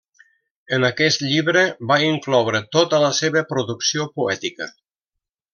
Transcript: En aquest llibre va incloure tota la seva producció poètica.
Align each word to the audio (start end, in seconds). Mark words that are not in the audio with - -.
En 0.77 0.85
aquest 0.87 1.25
llibre 1.25 1.63
va 1.93 1.99
incloure 2.07 2.63
tota 2.79 3.03
la 3.07 3.13
seva 3.21 3.47
producció 3.55 4.11
poètica. 4.21 4.73